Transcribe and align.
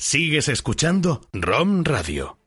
Sigues 0.00 0.48
escuchando 0.48 1.20
ROM 1.32 1.82
Radio. 1.84 2.38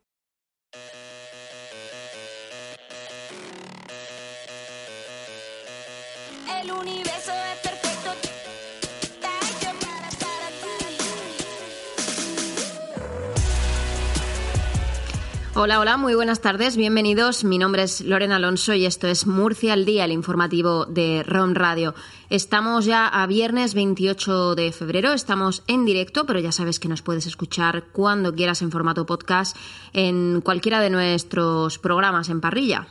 Hola, 15.54 15.80
hola, 15.80 15.98
muy 15.98 16.16
buenas 16.16 16.40
tardes, 16.40 16.78
bienvenidos. 16.78 17.44
Mi 17.44 17.58
nombre 17.58 17.84
es 17.84 18.00
Lorena 18.02 18.38
Alonso 18.38 18.74
y 18.74 18.86
esto 18.86 19.08
es 19.08 19.28
Murcia 19.28 19.74
al 19.74 19.84
Día, 19.86 20.06
el 20.06 20.14
informativo 20.14 20.86
de 20.86 21.22
ROM 21.24 21.54
Radio. 21.54 21.94
Estamos 22.32 22.86
ya 22.86 23.10
a 23.10 23.28
viernes 23.28 23.74
28 23.74 24.56
de 24.56 24.72
febrero, 24.72 25.12
estamos 25.12 25.64
en 25.68 25.84
directo, 25.84 26.26
pero 26.26 26.40
ya 26.40 26.54
sabes 26.54 26.80
que 26.80 26.88
nos 26.88 27.02
puedes 27.02 27.28
escuchar 27.28 27.88
cuando 27.92 28.34
quieras 28.34 28.62
en 28.62 28.72
formato 28.72 29.06
podcast 29.06 29.58
en 29.92 30.40
cualquiera 30.40 30.80
de 30.80 30.90
nuestros 30.90 31.78
programas 31.78 32.30
en 32.30 32.40
parrilla. 32.40 32.88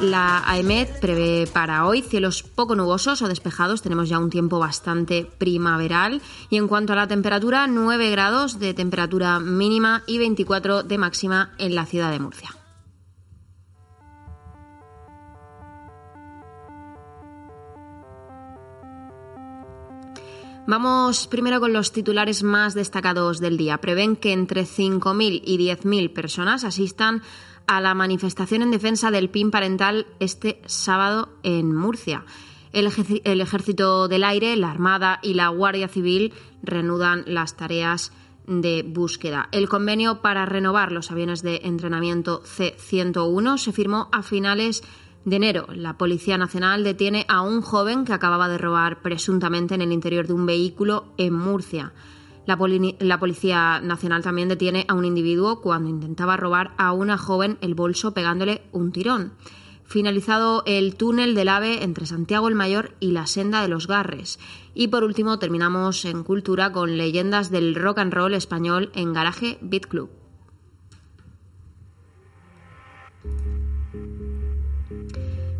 La 0.00 0.42
AEMET 0.46 1.00
prevé 1.00 1.46
para 1.50 1.86
hoy 1.86 2.02
cielos 2.02 2.42
poco 2.42 2.76
nubosos 2.76 3.22
o 3.22 3.28
despejados. 3.28 3.80
Tenemos 3.80 4.10
ya 4.10 4.18
un 4.18 4.28
tiempo 4.28 4.58
bastante 4.58 5.24
primaveral. 5.38 6.20
Y 6.50 6.58
en 6.58 6.68
cuanto 6.68 6.92
a 6.92 6.96
la 6.96 7.08
temperatura, 7.08 7.66
9 7.68 8.10
grados 8.10 8.58
de 8.58 8.74
temperatura 8.74 9.40
mínima 9.40 10.02
y 10.06 10.18
24 10.18 10.82
de 10.82 10.98
máxima 10.98 11.54
en 11.56 11.74
la 11.74 11.86
ciudad 11.86 12.10
de 12.10 12.18
Murcia. 12.18 12.50
Vamos 20.68 21.28
primero 21.28 21.60
con 21.60 21.72
los 21.72 21.92
titulares 21.92 22.42
más 22.42 22.74
destacados 22.74 23.38
del 23.38 23.56
día. 23.56 23.78
Prevén 23.78 24.16
que 24.16 24.32
entre 24.32 24.62
5.000 24.62 25.42
y 25.44 25.58
10.000 25.58 26.12
personas 26.12 26.64
asistan 26.64 27.22
a 27.68 27.80
la 27.80 27.94
manifestación 27.94 28.62
en 28.62 28.72
defensa 28.72 29.12
del 29.12 29.30
PIN 29.30 29.52
parental 29.52 30.08
este 30.18 30.60
sábado 30.66 31.28
en 31.44 31.72
Murcia. 31.72 32.24
El, 32.72 32.86
Ejército 32.86 34.08
del 34.08 34.24
Aire, 34.24 34.56
la 34.56 34.72
Armada 34.72 35.20
y 35.22 35.34
la 35.34 35.48
Guardia 35.50 35.86
Civil 35.86 36.34
reanudan 36.64 37.22
las 37.26 37.56
tareas 37.56 38.10
de 38.48 38.82
búsqueda. 38.82 39.48
El 39.52 39.68
convenio 39.68 40.20
para 40.20 40.46
renovar 40.46 40.90
los 40.90 41.12
aviones 41.12 41.42
de 41.42 41.60
entrenamiento 41.62 42.42
C-101 42.44 43.58
se 43.58 43.72
firmó 43.72 44.08
a 44.10 44.22
finales 44.22 44.82
de 44.82 44.88
enero. 45.34 45.66
La 45.74 45.98
Policía 45.98 46.38
Nacional 46.38 46.84
detiene 46.84 47.24
a 47.26 47.42
un 47.42 47.60
joven 47.60 48.04
que 48.04 48.12
acababa 48.12 48.48
de 48.48 48.58
robar 48.58 49.02
presuntamente 49.02 49.74
en 49.74 49.82
el 49.82 49.90
interior 49.90 50.28
de 50.28 50.34
un 50.34 50.46
vehículo 50.46 51.06
en 51.16 51.34
Murcia. 51.34 51.92
La 52.46 53.18
Policía 53.18 53.80
Nacional 53.80 54.22
también 54.22 54.48
detiene 54.48 54.84
a 54.86 54.94
un 54.94 55.04
individuo 55.04 55.60
cuando 55.60 55.90
intentaba 55.90 56.36
robar 56.36 56.74
a 56.78 56.92
una 56.92 57.18
joven 57.18 57.58
el 57.60 57.74
bolso 57.74 58.14
pegándole 58.14 58.62
un 58.70 58.92
tirón. 58.92 59.32
Finalizado 59.84 60.62
el 60.64 60.94
túnel 60.94 61.34
del 61.34 61.48
AVE 61.48 61.82
entre 61.82 62.06
Santiago 62.06 62.46
el 62.46 62.54
Mayor 62.54 62.94
y 63.00 63.10
la 63.10 63.26
senda 63.26 63.62
de 63.62 63.68
los 63.68 63.88
Garres. 63.88 64.38
Y 64.74 64.88
por 64.88 65.02
último 65.02 65.40
terminamos 65.40 66.04
en 66.04 66.22
cultura 66.22 66.70
con 66.70 66.96
leyendas 66.96 67.50
del 67.50 67.74
rock 67.74 67.98
and 67.98 68.12
roll 68.12 68.34
español 68.34 68.90
en 68.94 69.12
Garaje 69.12 69.58
Beat 69.60 69.86
Club. 69.86 70.10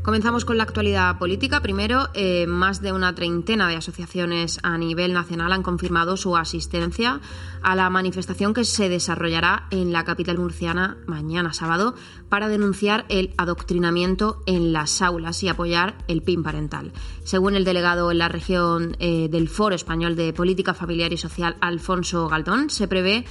Comenzamos 0.07 0.45
con 0.45 0.57
la 0.57 0.63
actualidad 0.63 1.19
política. 1.19 1.63
Primero, 1.63 2.11
eh, 2.15 2.47
más 2.47 2.81
de 2.81 2.93
una 2.93 3.13
treintena 3.17 3.69
de 3.69 3.75
asociaciones 3.75 4.61
a 4.63 4.79
nivel 4.79 5.13
nacional 5.13 5.53
han 5.53 5.65
confirmado 5.65 6.17
su 6.17 6.37
asistencia 6.37 7.21
a 7.61 7.75
la 7.75 7.91
manifestación 7.91 8.55
que 8.55 8.65
se 8.65 8.89
desarrollará 8.89 9.67
en 9.73 9.93
la 9.93 10.05
capital 10.05 10.39
murciana 10.39 10.97
mañana 11.09 11.53
sábado 11.53 11.97
para 12.29 12.47
denunciar 12.47 13.05
el 13.09 13.35
adoctrinamiento 13.37 14.45
en 14.47 14.73
las 14.73 15.03
aulas 15.03 15.43
y 15.43 15.49
apoyar 15.49 15.99
el 16.07 16.23
PIN 16.23 16.45
parental. 16.45 16.93
Según 17.25 17.57
el 17.57 17.65
delegado 17.65 18.13
en 18.13 18.19
la 18.19 18.29
región 18.29 18.97
eh, 19.01 19.29
del 19.29 19.49
Foro 19.49 19.75
Español 19.75 20.15
de 20.15 20.33
Política 20.33 20.73
Familiar 20.73 21.13
y 21.13 21.17
Social, 21.17 21.57
Alfonso 21.61 22.29
Galdón, 22.29 22.71
se 22.71 22.87
prevé 22.87 23.25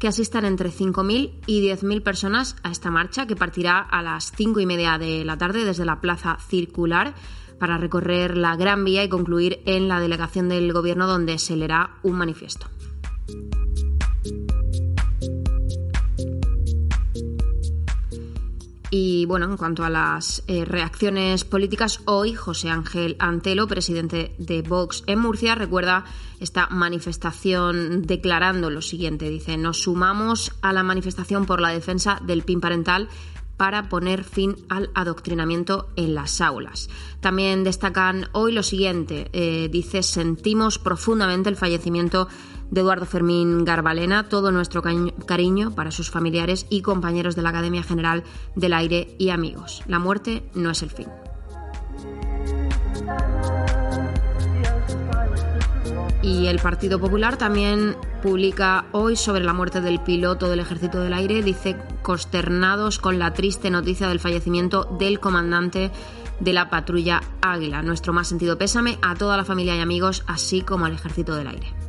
que 0.00 0.08
asistan 0.08 0.44
entre 0.44 0.70
5.000 0.70 1.30
y 1.46 1.62
10.000 1.62 2.02
personas 2.02 2.56
a 2.64 2.70
esta 2.70 2.90
marcha 2.90 3.26
que 3.26 3.36
partirá 3.36 3.78
a 3.78 4.02
las 4.02 4.32
5 4.32 4.58
y 4.58 4.66
media 4.66 4.98
de 4.98 5.24
la 5.24 5.36
tarde 5.36 5.64
desde 5.64 5.84
la 5.84 6.00
Plaza 6.00 6.38
Circular 6.48 7.14
para 7.60 7.76
recorrer 7.76 8.36
la 8.36 8.56
Gran 8.56 8.84
Vía 8.84 9.04
y 9.04 9.08
concluir 9.10 9.60
en 9.66 9.86
la 9.86 10.00
delegación 10.00 10.48
del 10.48 10.72
Gobierno 10.72 11.06
donde 11.06 11.38
se 11.38 11.54
leerá 11.54 11.98
un 12.02 12.16
manifiesto. 12.16 12.66
Y 18.92 19.24
bueno, 19.26 19.46
en 19.46 19.56
cuanto 19.56 19.84
a 19.84 19.90
las 19.90 20.42
eh, 20.48 20.64
reacciones 20.64 21.44
políticas, 21.44 22.00
hoy 22.06 22.34
José 22.34 22.70
Ángel 22.70 23.14
Antelo, 23.20 23.68
presidente 23.68 24.34
de 24.38 24.62
Vox 24.62 25.04
en 25.06 25.20
Murcia, 25.20 25.54
recuerda 25.54 26.04
esta 26.40 26.66
manifestación 26.66 28.02
declarando 28.02 28.68
lo 28.68 28.82
siguiente. 28.82 29.30
Dice, 29.30 29.56
nos 29.56 29.82
sumamos 29.82 30.52
a 30.60 30.72
la 30.72 30.82
manifestación 30.82 31.46
por 31.46 31.60
la 31.60 31.68
defensa 31.68 32.20
del 32.26 32.42
PIN 32.42 32.60
parental 32.60 33.08
para 33.60 33.90
poner 33.90 34.24
fin 34.24 34.56
al 34.70 34.90
adoctrinamiento 34.94 35.90
en 35.94 36.14
las 36.14 36.40
aulas. 36.40 36.88
También 37.20 37.62
destacan 37.62 38.30
hoy 38.32 38.52
lo 38.52 38.62
siguiente, 38.62 39.28
eh, 39.34 39.68
dice, 39.70 40.02
sentimos 40.02 40.78
profundamente 40.78 41.50
el 41.50 41.56
fallecimiento 41.56 42.26
de 42.70 42.80
Eduardo 42.80 43.04
Fermín 43.04 43.66
Garbalena, 43.66 44.30
todo 44.30 44.50
nuestro 44.50 44.80
cariño 44.80 45.74
para 45.74 45.90
sus 45.90 46.10
familiares 46.10 46.64
y 46.70 46.80
compañeros 46.80 47.36
de 47.36 47.42
la 47.42 47.50
Academia 47.50 47.82
General 47.82 48.24
del 48.56 48.72
Aire 48.72 49.14
y 49.18 49.28
amigos. 49.28 49.82
La 49.86 49.98
muerte 49.98 50.42
no 50.54 50.70
es 50.70 50.82
el 50.82 50.88
fin. 50.88 51.08
Y 56.22 56.46
el 56.46 56.60
Partido 56.60 56.98
Popular 56.98 57.36
también 57.36 57.94
publica 58.20 58.86
hoy 58.92 59.16
sobre 59.16 59.44
la 59.44 59.52
muerte 59.52 59.80
del 59.80 60.00
piloto 60.00 60.48
del 60.48 60.60
Ejército 60.60 61.00
del 61.00 61.12
Aire. 61.12 61.42
Dice, 61.42 61.76
consternados 62.02 62.98
con 62.98 63.18
la 63.18 63.32
triste 63.32 63.70
noticia 63.70 64.08
del 64.08 64.20
fallecimiento 64.20 64.84
del 64.98 65.20
comandante 65.20 65.90
de 66.40 66.52
la 66.52 66.70
patrulla 66.70 67.20
Águila. 67.40 67.82
Nuestro 67.82 68.12
más 68.12 68.28
sentido 68.28 68.58
pésame 68.58 68.98
a 69.02 69.14
toda 69.14 69.36
la 69.36 69.44
familia 69.44 69.76
y 69.76 69.80
amigos, 69.80 70.24
así 70.26 70.62
como 70.62 70.86
al 70.86 70.94
Ejército 70.94 71.34
del 71.34 71.48
Aire. 71.48 71.79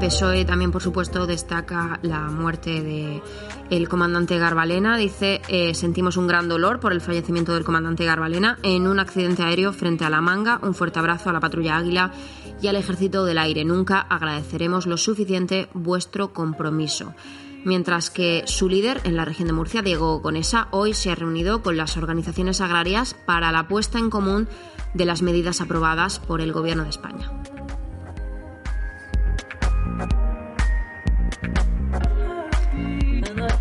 PSOE 0.00 0.46
también, 0.46 0.72
por 0.72 0.82
supuesto, 0.82 1.26
destaca 1.26 2.00
la 2.02 2.20
muerte 2.20 2.80
de 2.80 3.22
el 3.68 3.86
comandante 3.86 4.38
Garbalena. 4.38 4.96
Dice, 4.96 5.42
eh, 5.48 5.74
sentimos 5.74 6.16
un 6.16 6.26
gran 6.26 6.48
dolor 6.48 6.80
por 6.80 6.92
el 6.92 7.02
fallecimiento 7.02 7.52
del 7.52 7.64
comandante 7.64 8.06
Garbalena 8.06 8.58
en 8.62 8.86
un 8.86 8.98
accidente 8.98 9.42
aéreo 9.42 9.74
frente 9.74 10.06
a 10.06 10.10
La 10.10 10.22
Manga. 10.22 10.58
Un 10.62 10.74
fuerte 10.74 10.98
abrazo 10.98 11.28
a 11.28 11.34
la 11.34 11.40
patrulla 11.40 11.76
Águila 11.76 12.12
y 12.62 12.68
al 12.68 12.76
Ejército 12.76 13.26
del 13.26 13.36
Aire. 13.36 13.66
Nunca 13.66 14.00
agradeceremos 14.00 14.86
lo 14.86 14.96
suficiente 14.96 15.68
vuestro 15.74 16.32
compromiso. 16.32 17.14
Mientras 17.66 18.08
que 18.08 18.44
su 18.46 18.70
líder 18.70 19.02
en 19.04 19.16
la 19.16 19.26
región 19.26 19.48
de 19.48 19.52
Murcia, 19.52 19.82
Diego 19.82 20.22
Conesa, 20.22 20.68
hoy 20.70 20.94
se 20.94 21.10
ha 21.10 21.14
reunido 21.14 21.62
con 21.62 21.76
las 21.76 21.98
organizaciones 21.98 22.62
agrarias 22.62 23.14
para 23.26 23.52
la 23.52 23.68
puesta 23.68 23.98
en 23.98 24.08
común 24.08 24.48
de 24.94 25.04
las 25.04 25.20
medidas 25.20 25.60
aprobadas 25.60 26.20
por 26.20 26.40
el 26.40 26.54
Gobierno 26.54 26.84
de 26.84 26.90
España. 26.90 27.30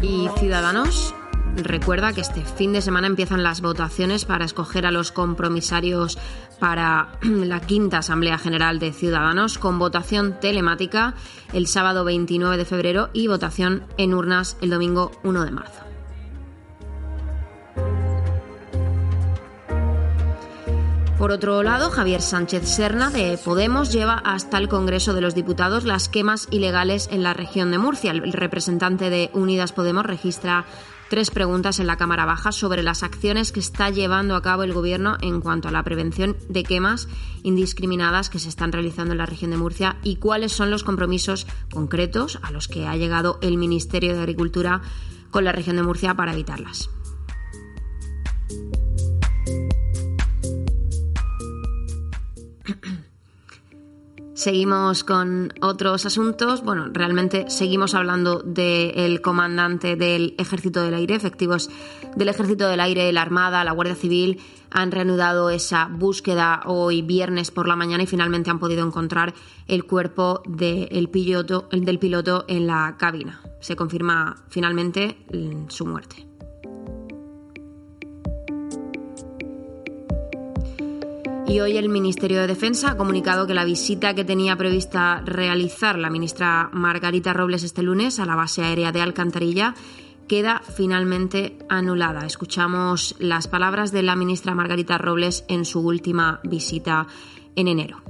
Y 0.02 0.30
Ciudadanos 0.38 1.14
recuerda 1.56 2.14
que 2.14 2.22
este 2.22 2.42
fin 2.44 2.72
de 2.72 2.82
semana 2.82 3.08
empiezan 3.08 3.44
las 3.44 3.62
votaciones 3.62 4.24
para 4.24 4.46
escoger 4.46 4.86
a 4.86 4.92
los 4.92 5.12
compromisarios 5.12 6.18
para 6.60 7.10
la 7.22 7.60
quinta 7.60 7.98
Asamblea 7.98 8.38
General 8.38 8.80
de 8.80 8.94
Ciudadanos 8.94 9.58
con 9.58 9.78
votación 9.78 10.40
telemática 10.40 11.16
el 11.54 11.68
sábado 11.68 12.06
29 12.06 12.58
de 12.58 12.66
febrero 12.66 13.10
y 13.14 13.28
votación 13.28 13.84
en 13.98 14.14
urnas 14.14 14.58
el 14.62 14.70
domingo 14.70 15.12
1 15.24 15.44
de 15.44 15.52
marzo. 15.52 15.89
Por 21.20 21.34
otro 21.34 21.64
lado, 21.64 21.92
Javier 21.92 22.22
Sánchez 22.22 22.64
Serna 22.64 23.10
de 23.10 23.38
Podemos 23.38 23.92
lleva 23.92 24.14
hasta 24.14 24.58
el 24.58 24.70
Congreso 24.70 25.14
de 25.14 25.20
los 25.20 25.36
Diputados 25.36 25.84
las 25.84 26.08
quemas 26.08 26.48
ilegales 26.50 27.10
en 27.12 27.24
la 27.24 27.34
región 27.34 27.72
de 27.72 27.78
Murcia. 27.78 28.12
El 28.12 28.32
representante 28.32 29.10
de 29.10 29.30
Unidas 29.34 29.74
Podemos 29.74 30.06
registra 30.06 30.66
tres 31.10 31.30
preguntas 31.30 31.80
en 31.80 31.88
la 31.88 31.98
Cámara 31.98 32.24
Baja 32.24 32.54
sobre 32.54 32.84
las 32.84 33.04
acciones 33.04 33.52
que 33.52 33.60
está 33.60 33.90
llevando 33.90 34.34
a 34.34 34.42
cabo 34.42 34.64
el 34.64 34.72
Gobierno 34.72 35.18
en 35.20 35.42
cuanto 35.42 35.68
a 35.68 35.72
la 35.72 35.84
prevención 35.84 36.38
de 36.48 36.64
quemas 36.64 37.10
indiscriminadas 37.44 38.30
que 38.30 38.40
se 38.40 38.48
están 38.48 38.72
realizando 38.72 39.12
en 39.12 39.18
la 39.18 39.26
región 39.26 39.52
de 39.52 39.58
Murcia 39.58 39.98
y 40.04 40.16
cuáles 40.16 40.54
son 40.54 40.72
los 40.72 40.86
compromisos 40.86 41.48
concretos 41.70 42.40
a 42.44 42.52
los 42.52 42.70
que 42.70 42.88
ha 42.88 42.96
llegado 42.96 43.40
el 43.42 43.58
Ministerio 43.58 44.16
de 44.16 44.22
Agricultura 44.22 44.82
con 45.32 45.44
la 45.44 45.52
región 45.52 45.76
de 45.76 45.84
Murcia 45.84 46.14
para 46.14 46.32
evitarlas. 46.32 46.90
Seguimos 54.40 55.04
con 55.04 55.52
otros 55.60 56.06
asuntos. 56.06 56.64
Bueno, 56.64 56.86
realmente 56.94 57.50
seguimos 57.50 57.94
hablando 57.94 58.40
del 58.40 59.20
comandante 59.20 59.98
del 59.98 60.34
Ejército 60.38 60.82
del 60.82 60.94
Aire, 60.94 61.16
efectivos 61.16 61.70
del 62.16 62.30
Ejército 62.30 62.70
del 62.70 62.80
Aire, 62.80 63.12
la 63.12 63.22
Armada, 63.22 63.66
la 63.66 63.74
Guardia 63.74 63.96
Civil 63.96 64.40
han 64.72 64.92
reanudado 64.92 65.50
esa 65.50 65.90
búsqueda 65.92 66.62
hoy 66.68 67.02
viernes 67.02 67.52
por 67.52 67.68
la 67.68 67.76
mañana 67.76 68.04
y 68.04 68.08
finalmente 68.08 68.50
han 68.50 68.60
podido 68.60 68.88
encontrar 68.88 69.34
el 69.68 69.84
cuerpo 69.84 70.42
del 70.48 71.10
piloto, 71.10 71.68
del 71.70 72.00
piloto 72.00 72.46
en 72.48 72.66
la 72.66 72.96
cabina. 72.98 73.42
Se 73.60 73.76
confirma 73.76 74.38
finalmente 74.48 75.18
su 75.68 75.86
muerte. 75.86 76.29
Y 81.50 81.62
hoy 81.62 81.78
el 81.78 81.90
Ministerio 81.90 82.42
de 82.42 82.46
Defensa 82.46 82.92
ha 82.92 82.98
comunicado 82.98 83.48
que 83.48 83.56
la 83.56 83.66
visita 83.66 84.14
que 84.14 84.24
tenía 84.24 84.56
prevista 84.56 85.24
realizar 85.26 85.98
la 85.98 86.12
ministra 86.12 86.70
Margarita 86.72 87.34
Robles 87.34 87.64
este 87.64 87.82
lunes 87.82 88.20
a 88.20 88.28
la 88.28 88.36
base 88.36 88.64
aérea 88.64 88.92
de 88.92 89.02
Alcantarilla 89.02 89.74
queda 90.28 90.62
finalmente 90.62 91.58
anulada. 91.68 92.28
Escuchamos 92.28 93.16
las 93.18 93.48
palabras 93.48 93.92
de 93.92 94.04
la 94.04 94.16
ministra 94.16 94.54
Margarita 94.54 95.00
Robles 95.00 95.44
en 95.48 95.66
su 95.66 95.80
última 95.80 96.40
visita 96.44 97.08
en 97.56 97.68
enero. 97.68 98.04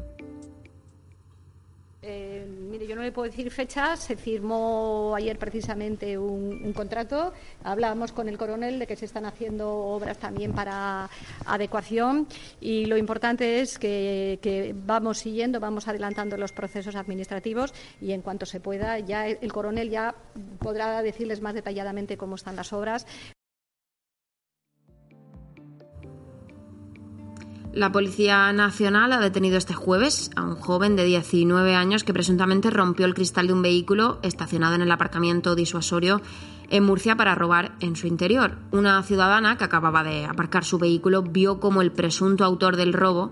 Le 3.09 3.13
puedo 3.13 3.27
decir 3.27 3.49
fechas. 3.49 3.99
Se 4.01 4.15
firmó 4.15 5.15
ayer 5.15 5.39
precisamente 5.39 6.15
un, 6.15 6.71
contrato. 6.73 7.33
Hablábamos 7.63 8.11
con 8.11 8.29
el 8.29 8.37
coronel 8.37 8.77
de 8.77 8.85
que 8.85 8.95
se 8.95 9.05
están 9.05 9.25
haciendo 9.25 9.67
obras 9.67 10.19
también 10.19 10.53
para 10.53 11.09
adecuación 11.45 12.27
y 12.61 12.85
lo 12.85 12.97
importante 12.97 13.61
es 13.61 13.79
que, 13.79 14.75
vamos 14.85 15.17
siguiendo, 15.17 15.59
vamos 15.59 15.87
adelantando 15.87 16.37
los 16.37 16.51
procesos 16.51 16.95
administrativos 16.95 17.73
y 17.99 18.11
en 18.11 18.21
cuanto 18.21 18.45
se 18.45 18.59
pueda, 18.59 18.99
ya 18.99 19.27
el 19.27 19.51
coronel 19.51 19.89
ya 19.89 20.13
podrá 20.59 21.01
decirles 21.01 21.41
más 21.41 21.55
detalladamente 21.55 22.15
cómo 22.15 22.35
están 22.35 22.55
las 22.55 22.71
obras. 22.73 23.07
La 27.73 27.91
Policía 27.91 28.51
Nacional 28.51 29.13
ha 29.13 29.19
detenido 29.19 29.55
este 29.55 29.75
jueves 29.75 30.31
a 30.35 30.41
un 30.43 30.55
joven 30.55 30.95
de 30.95 31.05
19 31.05 31.75
años 31.75 32.03
que 32.03 32.13
presuntamente 32.13 32.71
rompió 32.71 33.05
el 33.05 33.13
cristal 33.13 33.45
de 33.45 33.53
un 33.53 33.61
vehículo 33.61 34.17
estacionado 34.23 34.73
en 34.73 34.81
el 34.81 34.91
aparcamiento 34.91 35.53
disuasorio 35.53 36.19
en 36.71 36.83
Murcia 36.83 37.15
para 37.15 37.35
robar 37.35 37.75
en 37.79 37.95
su 37.95 38.07
interior. 38.07 38.57
Una 38.71 39.03
ciudadana 39.03 39.57
que 39.59 39.65
acababa 39.65 40.03
de 40.03 40.25
aparcar 40.25 40.65
su 40.65 40.79
vehículo 40.79 41.21
vio 41.21 41.59
como 41.59 41.83
el 41.83 41.91
presunto 41.91 42.43
autor 42.43 42.75
del 42.75 42.91
robo 42.91 43.31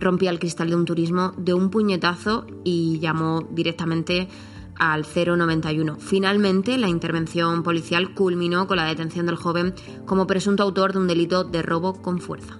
rompía 0.00 0.30
el 0.30 0.38
cristal 0.38 0.70
de 0.70 0.76
un 0.76 0.86
turismo 0.86 1.34
de 1.36 1.52
un 1.52 1.68
puñetazo 1.68 2.46
y 2.64 2.98
llamó 3.00 3.46
directamente 3.50 4.28
al 4.76 5.04
091. 5.04 5.96
Finalmente, 5.96 6.78
la 6.78 6.88
intervención 6.88 7.62
policial 7.62 8.14
culminó 8.14 8.66
con 8.66 8.78
la 8.78 8.86
detención 8.86 9.26
del 9.26 9.36
joven 9.36 9.74
como 10.06 10.26
presunto 10.26 10.62
autor 10.62 10.94
de 10.94 11.00
un 11.00 11.06
delito 11.06 11.44
de 11.44 11.60
robo 11.60 12.00
con 12.00 12.18
fuerza. 12.18 12.58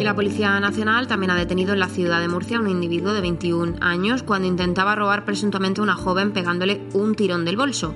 Y 0.00 0.02
la 0.02 0.14
Policía 0.14 0.58
Nacional 0.60 1.08
también 1.08 1.30
ha 1.30 1.36
detenido 1.36 1.74
en 1.74 1.78
la 1.78 1.90
ciudad 1.90 2.22
de 2.22 2.28
Murcia 2.28 2.56
a 2.56 2.60
un 2.60 2.70
individuo 2.70 3.12
de 3.12 3.20
21 3.20 3.76
años 3.82 4.22
cuando 4.22 4.48
intentaba 4.48 4.94
robar 4.94 5.26
presuntamente 5.26 5.82
a 5.82 5.84
una 5.84 5.94
joven 5.94 6.32
pegándole 6.32 6.80
un 6.94 7.14
tirón 7.14 7.44
del 7.44 7.58
bolso. 7.58 7.94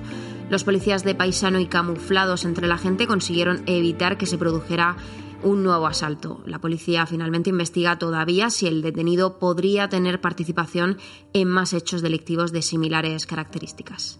Los 0.51 0.63
policías 0.63 1.03
de 1.03 1.15
paisano 1.15 1.59
y 1.59 1.65
camuflados 1.65 2.45
entre 2.45 2.67
la 2.67 2.77
gente 2.77 3.07
consiguieron 3.07 3.63
evitar 3.65 4.19
que 4.19 4.27
se 4.27 4.37
produjera 4.37 4.97
un 5.41 5.63
nuevo 5.63 5.87
asalto. 5.87 6.43
La 6.45 6.59
policía 6.59 7.07
finalmente 7.07 7.49
investiga 7.49 7.97
todavía 7.97 8.51
si 8.51 8.67
el 8.67 8.83
detenido 8.83 9.39
podría 9.39 9.89
tener 9.89 10.21
participación 10.21 10.99
en 11.33 11.47
más 11.47 11.73
hechos 11.73 12.03
delictivos 12.03 12.51
de 12.51 12.61
similares 12.61 13.25
características. 13.25 14.19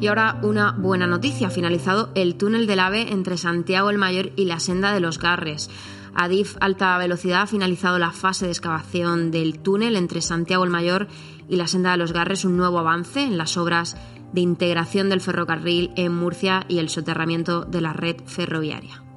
Y 0.00 0.06
ahora 0.06 0.38
una 0.42 0.72
buena 0.72 1.06
noticia, 1.06 1.48
ha 1.48 1.50
finalizado 1.50 2.10
el 2.14 2.36
túnel 2.36 2.66
del 2.66 2.78
AVE 2.78 3.12
entre 3.12 3.36
Santiago 3.36 3.90
el 3.90 3.98
Mayor 3.98 4.30
y 4.36 4.44
la 4.44 4.60
senda 4.60 4.92
de 4.92 5.00
los 5.00 5.18
Garres. 5.18 5.70
Adif 6.14 6.56
Alta 6.60 6.96
Velocidad 6.98 7.42
ha 7.42 7.46
finalizado 7.46 7.98
la 7.98 8.12
fase 8.12 8.46
de 8.46 8.52
excavación 8.52 9.30
del 9.30 9.58
túnel 9.58 9.96
entre 9.96 10.20
Santiago 10.20 10.64
el 10.64 10.70
Mayor 10.70 11.08
y 11.48 11.56
la 11.56 11.66
senda 11.66 11.92
de 11.92 11.96
los 11.96 12.12
Garres, 12.12 12.44
un 12.44 12.56
nuevo 12.56 12.78
avance 12.78 13.22
en 13.22 13.38
las 13.38 13.56
obras 13.56 13.96
de 14.32 14.40
integración 14.40 15.08
del 15.08 15.20
ferrocarril 15.20 15.90
en 15.96 16.14
Murcia 16.14 16.64
y 16.68 16.78
el 16.78 16.90
soterramiento 16.90 17.64
de 17.64 17.80
la 17.80 17.92
red 17.92 18.16
ferroviaria. 18.24 19.07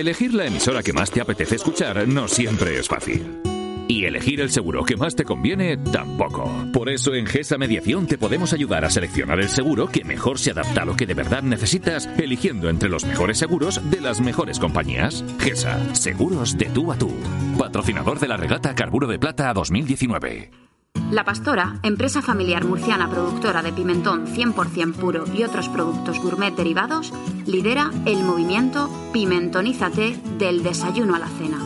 Elegir 0.00 0.34
la 0.34 0.46
emisora 0.46 0.82
que 0.82 0.92
más 0.92 1.12
te 1.12 1.20
apetece 1.20 1.54
escuchar 1.54 2.08
no 2.08 2.26
siempre 2.26 2.76
es 2.76 2.88
fácil. 2.88 3.40
Y 3.86 4.06
elegir 4.06 4.40
el 4.40 4.50
seguro 4.50 4.84
que 4.84 4.96
más 4.96 5.14
te 5.14 5.24
conviene 5.24 5.76
tampoco. 5.76 6.50
Por 6.72 6.88
eso 6.88 7.14
en 7.14 7.26
GESA 7.26 7.58
Mediación 7.58 8.08
te 8.08 8.18
podemos 8.18 8.52
ayudar 8.52 8.84
a 8.84 8.90
seleccionar 8.90 9.38
el 9.38 9.48
seguro 9.48 9.86
que 9.86 10.02
mejor 10.02 10.40
se 10.40 10.50
adapta 10.50 10.82
a 10.82 10.84
lo 10.84 10.96
que 10.96 11.06
de 11.06 11.14
verdad 11.14 11.42
necesitas, 11.42 12.08
eligiendo 12.18 12.68
entre 12.68 12.88
los 12.88 13.04
mejores 13.04 13.38
seguros 13.38 13.80
de 13.88 14.00
las 14.00 14.20
mejores 14.20 14.58
compañías. 14.58 15.24
GESA, 15.38 15.94
seguros 15.94 16.58
de 16.58 16.66
tú 16.70 16.90
a 16.90 16.98
tú. 16.98 17.14
Patrocinador 17.56 18.18
de 18.18 18.28
la 18.28 18.36
regata 18.36 18.74
Carburo 18.74 19.06
de 19.06 19.20
Plata 19.20 19.52
2019. 19.52 20.63
La 21.10 21.22
Pastora, 21.22 21.76
empresa 21.82 22.22
familiar 22.22 22.64
murciana 22.64 23.08
productora 23.08 23.62
de 23.62 23.72
pimentón 23.72 24.26
100% 24.26 24.94
puro 24.94 25.24
y 25.32 25.42
otros 25.44 25.68
productos 25.68 26.18
gourmet 26.18 26.56
derivados, 26.56 27.12
lidera 27.46 27.90
el 28.06 28.24
movimiento 28.24 28.90
Pimentonízate 29.12 30.18
del 30.38 30.62
desayuno 30.62 31.14
a 31.14 31.18
la 31.18 31.28
cena, 31.28 31.58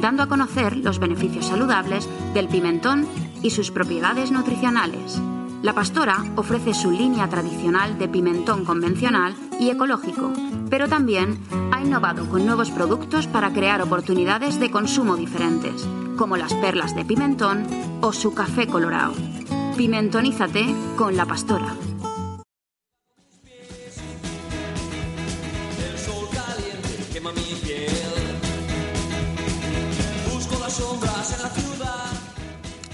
dando 0.00 0.22
a 0.22 0.28
conocer 0.28 0.76
los 0.76 1.00
beneficios 1.00 1.46
saludables 1.46 2.08
del 2.32 2.48
pimentón 2.48 3.06
y 3.42 3.50
sus 3.50 3.70
propiedades 3.70 4.30
nutricionales. 4.30 5.20
La 5.62 5.74
Pastora 5.74 6.24
ofrece 6.36 6.72
su 6.72 6.90
línea 6.90 7.28
tradicional 7.28 7.98
de 7.98 8.08
pimentón 8.08 8.64
convencional 8.64 9.34
y 9.58 9.70
ecológico, 9.70 10.32
pero 10.70 10.88
también 10.88 11.38
ha 11.72 11.82
innovado 11.82 12.28
con 12.28 12.46
nuevos 12.46 12.70
productos 12.70 13.26
para 13.26 13.52
crear 13.52 13.82
oportunidades 13.82 14.60
de 14.60 14.70
consumo 14.70 15.16
diferentes, 15.16 15.86
como 16.16 16.36
las 16.36 16.54
perlas 16.54 16.94
de 16.94 17.04
pimentón 17.04 17.66
o 18.00 18.12
su 18.12 18.34
café 18.34 18.66
colorado. 18.66 19.14
Pimentonízate 19.76 20.66
con 20.96 21.16
La 21.16 21.26
Pastora. 21.26 21.74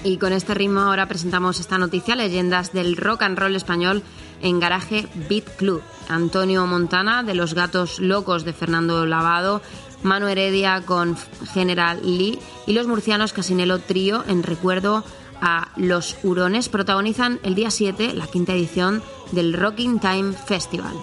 Y 0.03 0.17
con 0.17 0.33
este 0.33 0.55
ritmo 0.55 0.79
ahora 0.79 1.05
presentamos 1.05 1.59
esta 1.59 1.77
noticia, 1.77 2.15
leyendas 2.15 2.73
del 2.73 2.97
rock 2.97 3.21
and 3.21 3.37
roll 3.37 3.55
español 3.55 4.01
en 4.41 4.59
Garaje 4.59 5.07
Beat 5.29 5.57
Club. 5.57 5.83
Antonio 6.09 6.65
Montana 6.65 7.21
de 7.21 7.35
Los 7.35 7.53
Gatos 7.53 7.99
Locos 7.99 8.43
de 8.43 8.53
Fernando 8.53 9.05
Lavado, 9.05 9.61
Manu 10.03 10.27
Heredia 10.27 10.81
con 10.85 11.17
General 11.53 11.99
Lee 12.03 12.39
y 12.67 12.73
los 12.73 12.87
murcianos 12.87 13.33
Casinelo 13.33 13.79
Trío 13.79 14.23
en 14.27 14.43
recuerdo 14.43 15.03
a 15.41 15.69
Los 15.75 16.17
Hurones 16.23 16.69
protagonizan 16.69 17.39
el 17.43 17.55
día 17.55 17.71
7 17.71 18.13
la 18.13 18.27
quinta 18.27 18.53
edición 18.53 19.01
del 19.31 19.53
Rocking 19.53 19.99
Time 19.99 20.33
Festival. 20.33 20.95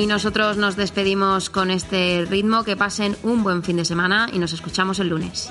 Y 0.00 0.06
nosotros 0.06 0.56
nos 0.56 0.76
despedimos 0.76 1.50
con 1.50 1.70
este 1.70 2.24
ritmo. 2.24 2.64
Que 2.64 2.74
pasen 2.74 3.18
un 3.22 3.42
buen 3.42 3.62
fin 3.62 3.76
de 3.76 3.84
semana 3.84 4.30
y 4.32 4.38
nos 4.38 4.54
escuchamos 4.54 4.98
el 4.98 5.08
lunes. 5.08 5.50